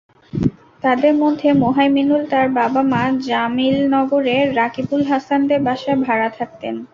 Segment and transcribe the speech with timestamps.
[0.83, 6.75] তাঁদের মধ্যে মোহাইমিনুল তাঁর বাবা-মা জামিলনগরে রাকিবুল হাসানদের বাসায় ভাড়া থাকতেন।